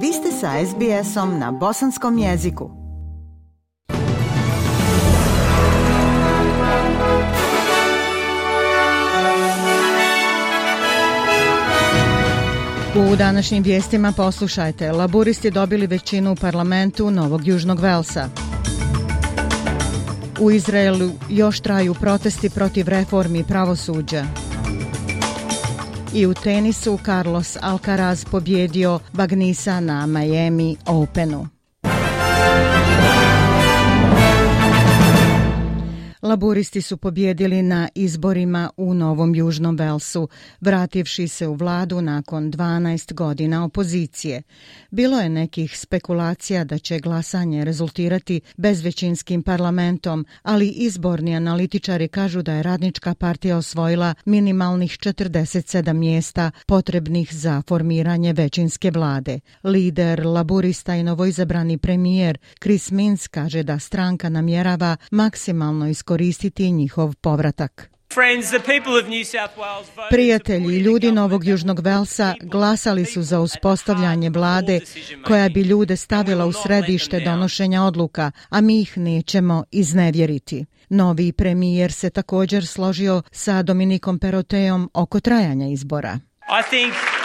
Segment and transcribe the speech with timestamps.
[0.00, 2.70] Vi ste sa SBS-om na bosanskom jeziku.
[12.96, 14.92] U današnjim vijestima poslušajte.
[14.92, 18.28] Laburisti dobili većinu u parlamentu Novog Južnog Velsa.
[20.40, 24.45] U Izraelu još traju protesti protiv reformi pravosuđa.
[26.16, 31.48] I u tenisu Carlos Alcaraz pobjedio Bagnisa na Miami Openu.
[36.26, 40.28] Laboristi su pobjedili na izborima u Novom Južnom Velsu,
[40.60, 44.42] vrativši se u vladu nakon 12 godina opozicije.
[44.90, 52.52] Bilo je nekih spekulacija da će glasanje rezultirati bezvećinskim parlamentom, ali izborni analitičari kažu da
[52.52, 59.40] je radnička partija osvojila minimalnih 47 mjesta potrebnih za formiranje većinske vlade.
[59.64, 67.14] Lider Laborista i novoizabrani premijer Chris Minns kaže da stranka namjerava maksimalno iskoristiti iskoristiti njihov
[67.20, 67.90] povratak.
[70.10, 74.80] Prijatelji i ljudi Novog Južnog Velsa glasali su za uspostavljanje vlade
[75.26, 80.64] koja bi ljude stavila u središte donošenja odluka, a mi ih nećemo iznevjeriti.
[80.88, 86.18] Novi premijer se također složio sa Dominikom Peroteom oko trajanja izbora.
[86.48, 87.15] I think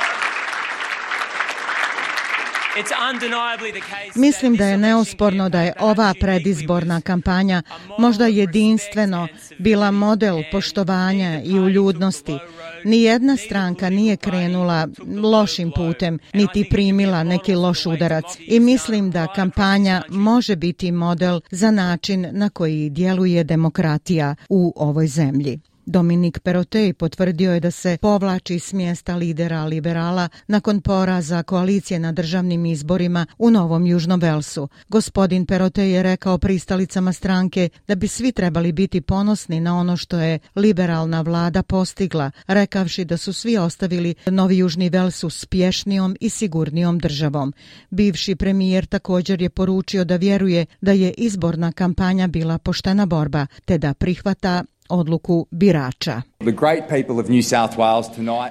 [4.15, 7.61] Mislim da je neosporno da je ova predizborna kampanja
[7.99, 9.27] možda jedinstveno
[9.59, 12.37] bila model poštovanja i uljudnosti.
[12.83, 14.87] Nijedna stranka nije krenula
[15.21, 18.25] lošim putem, niti primila neki loš udarac.
[18.39, 25.07] I mislim da kampanja može biti model za način na koji djeluje demokratija u ovoj
[25.07, 25.59] zemlji.
[25.91, 32.11] Dominik Perotej potvrdio je da se povlači s mjesta lidera liberala nakon poraza koalicije na
[32.11, 34.67] državnim izborima u Novom Južnom Velsu.
[34.87, 40.17] Gospodin Perotej je rekao pristalicama stranke da bi svi trebali biti ponosni na ono što
[40.17, 46.99] je liberalna vlada postigla, rekavši da su svi ostavili Novi Južni Vels uspješnijom i sigurnijom
[46.99, 47.53] državom.
[47.89, 53.77] Bivši premijer također je poručio da vjeruje da je izborna kampanja bila poštena borba, te
[53.77, 56.21] da prihvata odluku birača.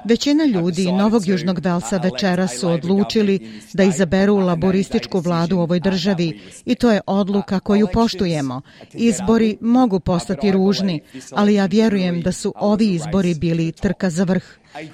[0.05, 6.41] Većina ljudi Novog Južnog Velsa večera su odlučili da izaberu laborističku vladu u ovoj državi
[6.65, 8.61] i to je odluka koju poštujemo.
[8.93, 11.01] Izbori mogu postati ružni,
[11.33, 14.45] ali ja vjerujem da su ovi izbori bili trka za vrh.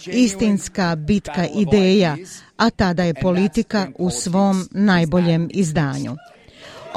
[0.07, 2.17] Istinska bitka ideja,
[2.57, 6.17] a tada je politika u svom najboljem izdanju.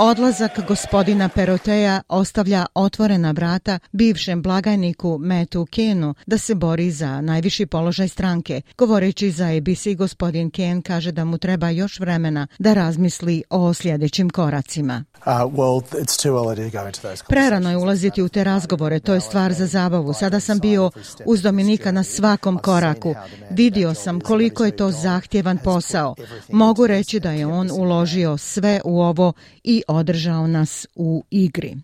[0.02, 7.66] Odlazak gospodina Peroteja ostavlja otvorena vrata bivšem blagajniku Metu Kenu da se bori za najviši
[7.66, 8.62] položaj stranke.
[8.78, 14.30] Govoreći za ABC, gospodin Ken kaže da mu treba još vremena da razmisli o sljedećim
[14.30, 15.04] koracima.
[15.26, 15.84] Uh,
[17.28, 20.14] Prerano je ulaziti u te razgovore, to je stvar za zabavu.
[20.14, 20.92] Sada sam bio
[21.26, 23.16] uz Dominika na svakom koraku.
[23.50, 26.16] Vidio sam koliko je to zahtjevan posao.
[26.50, 29.34] Mogu reći da je on uložio sve u ovo
[29.64, 31.76] i održao nas u igri.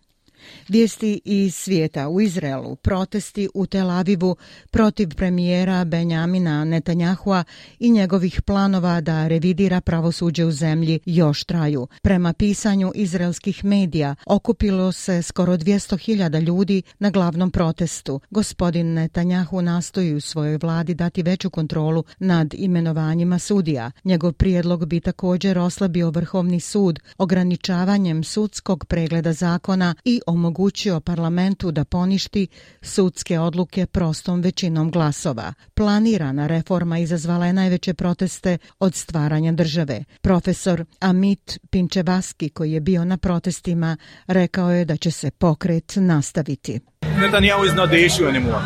[0.68, 4.36] Vijesti iz svijeta u Izraelu, protesti u Tel Avivu
[4.72, 7.44] protiv premijera Benjamina Netanjahua
[7.80, 11.88] i njegovih planova da revidira pravosuđe u zemlji još traju.
[12.02, 18.20] Prema pisanju izraelskih medija, okupilo se skoro 200.000 ljudi na glavnom protestu.
[18.30, 23.92] Gospodin Netanjahu nastoji u svojoj vladi dati veću kontrolu nad imenovanjima sudija.
[24.04, 31.86] Njegov prijedlog bi također oslabio Vrhovni sud ograničavanjem sudskog pregleda zakona i omogućio parlamentu da
[31.86, 32.48] poništi
[32.82, 35.54] sudske odluke prostom većinom glasova.
[35.74, 40.04] Planirana reforma izazvala je najveće proteste od stvaranja države.
[40.22, 43.98] Profesor Amit Pinčevaski, koji je bio na protestima,
[44.28, 46.80] rekao je da će se pokret nastaviti.
[47.02, 48.62] Netanyahu is not the issue anymore.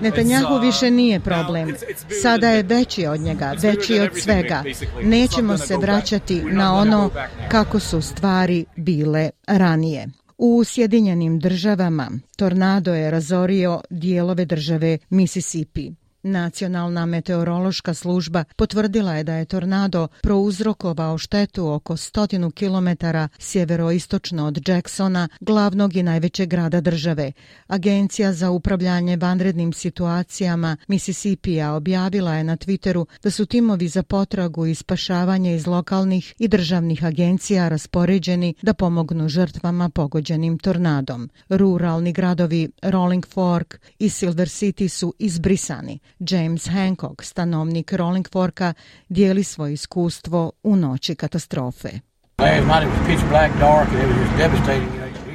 [0.00, 1.74] Netanjahu više nije problem.
[2.22, 4.62] Sada je veći od njega, veći od svega.
[5.02, 7.10] Nećemo se vraćati na ono
[7.48, 10.08] kako su stvari bile ranije.
[10.38, 15.90] U Sjedinjenim državama tornado je razorio dijelove države Mississippi.
[16.24, 24.68] Nacionalna meteorološka služba potvrdila je da je tornado prouzrokovao štetu oko stotinu kilometara sjeveroistočno od
[24.68, 27.32] Jacksona, glavnog i najvećeg grada države.
[27.66, 34.66] Agencija za upravljanje vanrednim situacijama Mississippija objavila je na Twitteru da su timovi za potragu
[34.66, 41.30] i spašavanje iz lokalnih i državnih agencija raspoređeni da pomognu žrtvama pogođenim tornadom.
[41.48, 45.98] Ruralni gradovi Rolling Fork i Silver City su izbrisani.
[46.18, 48.74] James Hancock, stanovnik Rolling Forka,
[49.08, 51.88] dijeli svoje iskustvo u noći katastrofe.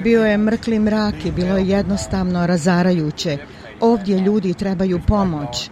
[0.03, 3.37] Bio je mrkli mrak i bilo je jednostavno razarajuće.
[3.79, 5.69] Ovdje ljudi trebaju pomoć.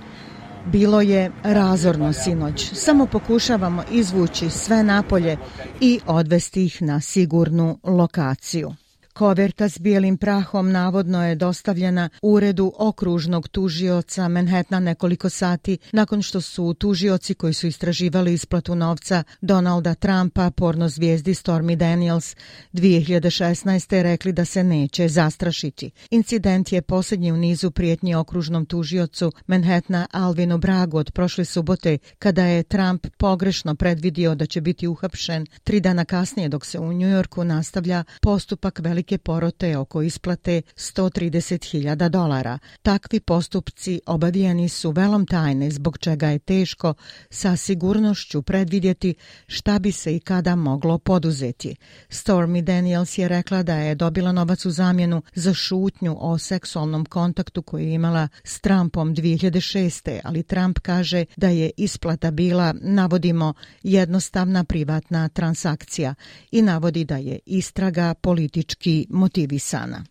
[0.65, 2.71] Bilo je razorno sinoć.
[2.73, 5.37] Samo pokušavamo izvući sve napolje
[5.81, 8.73] i odvesti ih na sigurnu lokaciju.
[9.17, 16.41] Koverta s bijelim prahom navodno je dostavljena uredu okružnog tužioca Manhattana nekoliko sati nakon što
[16.41, 22.35] su tužioci koji su istraživali isplatu novca Donalda Trumpa, porno zvijezdi Stormy Daniels,
[22.73, 24.01] 2016.
[24.01, 25.91] rekli da se neće zastrašiti.
[26.11, 32.45] Incident je posljednji u nizu prijetnji okružnom tužiocu Manhattana Alvinu Bragu od prošle subote kada
[32.45, 37.43] je Trump pogrešno predvidio da će biti uhapšen tri dana kasnije dok se u Njujorku
[37.43, 42.59] nastavlja postupak velike velike porote oko isplate 130.000 dolara.
[42.81, 46.93] Takvi postupci obavijeni su velom tajne zbog čega je teško
[47.29, 49.15] sa sigurnošću predvidjeti
[49.47, 51.75] šta bi se i kada moglo poduzeti.
[52.09, 57.61] Stormy Daniels je rekla da je dobila novac u zamjenu za šutnju o seksualnom kontaktu
[57.61, 60.19] koju je imala s Trumpom 2006.
[60.23, 63.53] ali Trump kaže da je isplata bila, navodimo,
[63.83, 66.15] jednostavna privatna transakcija
[66.51, 70.03] i navodi da je istraga politički motivisana.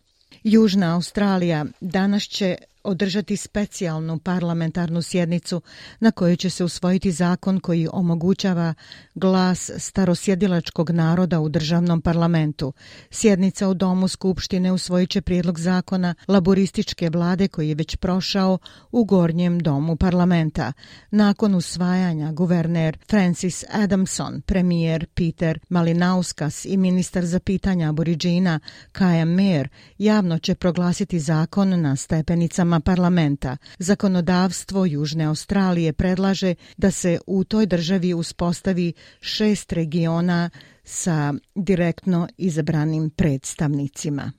[0.43, 2.55] Južna Australija danas će
[2.87, 5.61] održati specijalnu parlamentarnu sjednicu
[5.99, 8.73] na kojoj će se usvojiti zakon koji omogućava
[9.15, 12.73] glas starosjedilačkog naroda u državnom parlamentu.
[13.11, 18.57] Sjednica u Domu Skupštine usvojit će prijedlog zakona laborističke vlade koji je već prošao
[18.91, 20.73] u gornjem domu parlamenta.
[21.11, 28.59] Nakon usvajanja guverner Francis Adamson, premijer Peter Malinauskas i ministar za pitanja aboriđina
[28.91, 33.57] Kaja Mer javno će proglasiti zakon na stepenicama parlamenta.
[33.79, 40.49] Zakonodavstvo Južne Australije predlaže da se u toj državi uspostavi šest regiona
[40.83, 44.31] sa direktno izabranim predstavnicima.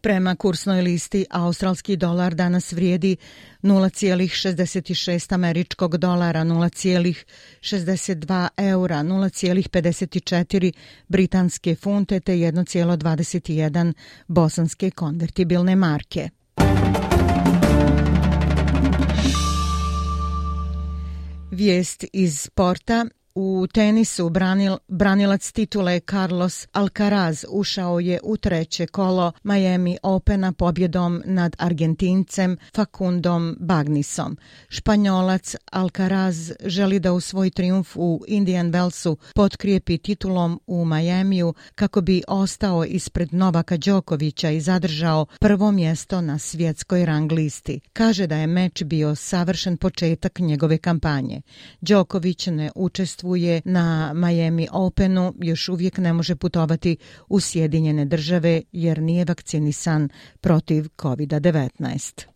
[0.00, 3.16] Prema kursnoj listi, australski dolar danas vrijedi
[3.62, 10.72] 0,66 američkog dolara, 0,62 eura, 0,54
[11.08, 13.92] britanske funte te 1,21
[14.28, 16.30] bosanske konvertibilne marke.
[21.50, 23.06] Vijest iz sporta.
[23.40, 31.22] U tenisu branil, branilac titule Carlos Alcaraz ušao je u treće kolo Miami Opena pobjedom
[31.24, 34.36] nad Argentincem Facundom Bagnisom.
[34.68, 42.00] Španjolac Alcaraz želi da u svoj triumf u Indian Wellsu potkrijepi titulom u Majamiju kako
[42.00, 47.80] bi ostao ispred Novaka Đokovića i zadržao prvo mjesto na svjetskoj rang listi.
[47.92, 51.42] Kaže da je meč bio savršen početak njegove kampanje.
[51.80, 56.96] Đoković ne učestvuje učestvuje na Miami Openu, još uvijek ne može putovati
[57.28, 60.08] u Sjedinjene države jer nije vakcinisan
[60.40, 62.26] protiv COVID-19.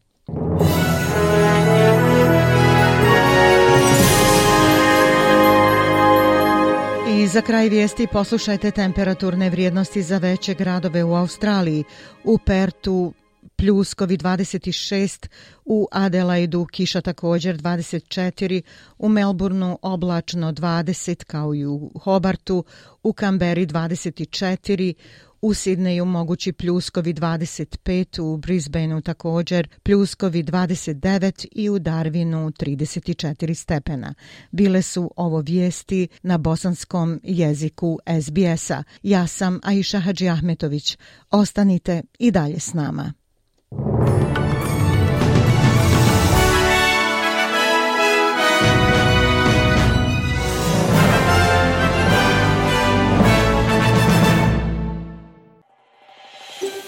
[7.08, 11.84] I za kraj vijesti poslušajte temperaturne vrijednosti za veće gradove u Australiji.
[12.24, 13.12] U Pertu
[13.56, 15.28] pljuskovi 26,
[15.64, 18.62] u Adelaidu kiša također 24,
[18.98, 22.64] u Melbourneu oblačno 20 kao i u Hobartu,
[23.02, 24.94] u Kamberi 24,
[25.42, 34.14] u Sidneju mogući pljuskovi 25, u Brisbaneu također pljuskovi 29 i u Darwinu 34 stepena.
[34.50, 38.82] Bile su ovo vijesti na bosanskom jeziku SBS-a.
[39.02, 40.98] Ja sam Aisha Hadži Ahmetović.
[41.30, 43.12] Ostanite i dalje s nama.